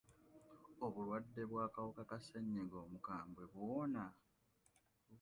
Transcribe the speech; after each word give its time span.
Obulwadde 0.85 1.41
bw'akawuka 1.49 2.03
ka 2.09 2.17
ssenyiga 2.21 2.77
omukambwe 2.85 3.43
buwona? 3.51 4.03